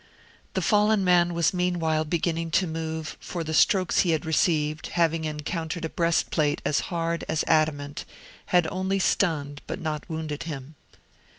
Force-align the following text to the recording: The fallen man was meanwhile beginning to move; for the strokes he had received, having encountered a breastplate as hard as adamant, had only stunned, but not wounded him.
The 0.55 0.63
fallen 0.63 1.03
man 1.03 1.35
was 1.35 1.53
meanwhile 1.53 2.05
beginning 2.05 2.49
to 2.57 2.65
move; 2.65 3.15
for 3.19 3.43
the 3.43 3.53
strokes 3.53 3.99
he 3.99 4.09
had 4.09 4.25
received, 4.25 4.87
having 4.87 5.25
encountered 5.25 5.85
a 5.85 5.89
breastplate 5.89 6.59
as 6.65 6.79
hard 6.89 7.23
as 7.29 7.43
adamant, 7.47 8.05
had 8.47 8.65
only 8.71 8.97
stunned, 8.97 9.61
but 9.67 9.79
not 9.79 10.09
wounded 10.09 10.41
him. 10.41 10.73